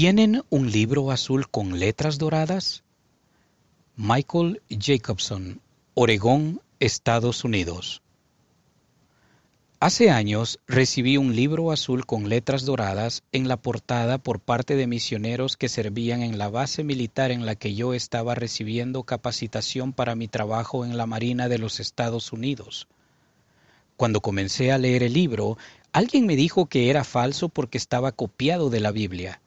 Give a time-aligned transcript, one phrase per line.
[0.00, 2.84] ¿Tienen un libro azul con letras doradas?
[3.96, 5.60] Michael Jacobson,
[5.94, 8.00] Oregón, Estados Unidos.
[9.80, 14.86] Hace años recibí un libro azul con letras doradas en la portada por parte de
[14.86, 20.14] misioneros que servían en la base militar en la que yo estaba recibiendo capacitación para
[20.14, 22.86] mi trabajo en la Marina de los Estados Unidos.
[23.96, 25.58] Cuando comencé a leer el libro,
[25.90, 29.40] alguien me dijo que era falso porque estaba copiado de la Biblia.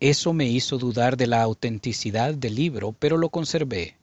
[0.00, 3.96] Eso me hizo dudar de la autenticidad del libro, pero lo conservé.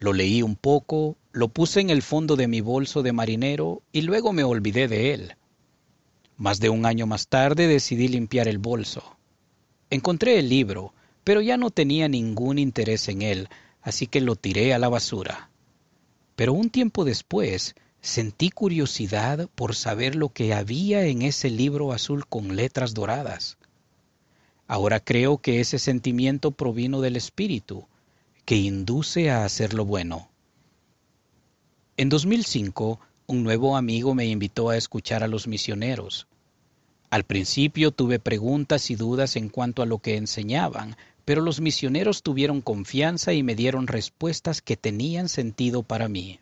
[0.00, 4.02] Lo leí un poco, lo puse en el fondo de mi bolso de marinero y
[4.02, 5.36] luego me olvidé de él.
[6.36, 9.16] Más de un año más tarde decidí limpiar el bolso.
[9.90, 13.48] Encontré el libro, pero ya no tenía ningún interés en él,
[13.80, 15.50] así que lo tiré a la basura.
[16.34, 22.26] Pero un tiempo después sentí curiosidad por saber lo que había en ese libro azul
[22.26, 23.56] con letras doradas.
[24.72, 27.84] Ahora creo que ese sentimiento provino del Espíritu,
[28.46, 30.30] que induce a hacer lo bueno.
[31.98, 36.26] En 2005, un nuevo amigo me invitó a escuchar a los misioneros.
[37.10, 42.22] Al principio tuve preguntas y dudas en cuanto a lo que enseñaban, pero los misioneros
[42.22, 46.40] tuvieron confianza y me dieron respuestas que tenían sentido para mí.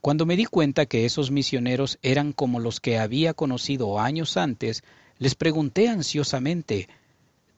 [0.00, 4.82] Cuando me di cuenta que esos misioneros eran como los que había conocido años antes,
[5.18, 6.88] les pregunté ansiosamente,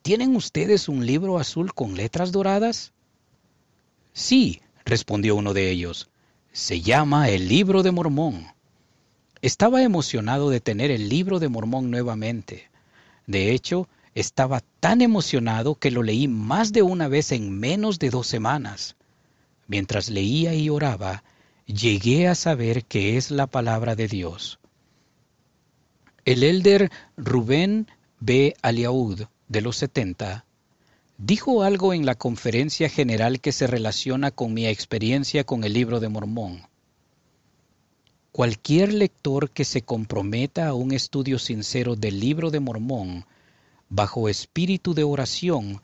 [0.05, 2.93] ¿Tienen ustedes un libro azul con letras doradas?
[4.13, 6.11] Sí, respondió uno de ellos.
[6.53, 8.49] Se llama el libro de Mormón.
[9.41, 12.69] Estaba emocionado de tener el libro de Mormón nuevamente.
[13.27, 18.11] De hecho, estaba tan emocionado que lo leí más de una vez en menos de
[18.11, 18.97] dos semanas.
[19.69, 21.25] Mientras leía y oraba,
[21.65, 24.59] llegué a saber que es la palabra de Dios.
[26.25, 27.87] El elder Rubén
[28.19, 28.57] B.
[28.63, 30.47] Aliaud, de los 70,
[31.19, 36.01] dijo algo en la conferencia general que se relaciona con mi experiencia con el libro
[36.01, 36.63] de Mormón.
[38.33, 43.27] Cualquier lector que se comprometa a un estudio sincero del libro de Mormón,
[43.91, 45.83] bajo espíritu de oración,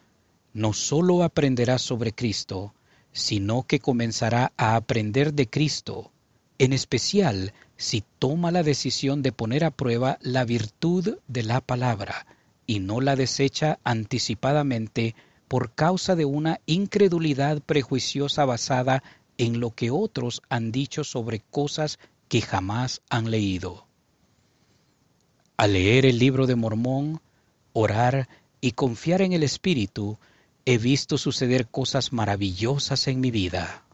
[0.54, 2.72] no sólo aprenderá sobre Cristo,
[3.12, 6.10] sino que comenzará a aprender de Cristo,
[6.60, 12.26] en especial si toma la decisión de poner a prueba la virtud de la palabra
[12.66, 15.14] y no la desecha anticipadamente
[15.48, 19.02] por causa de una incredulidad prejuiciosa basada
[19.38, 23.86] en lo que otros han dicho sobre cosas que jamás han leído.
[25.56, 27.22] Al leer el libro de Mormón,
[27.72, 28.28] orar
[28.60, 30.18] y confiar en el Espíritu,
[30.66, 33.86] he visto suceder cosas maravillosas en mi vida.